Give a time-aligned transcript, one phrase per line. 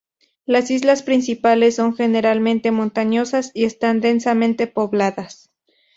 [0.47, 5.51] Las islas principales son generalmente montañosas y están densamente pobladas.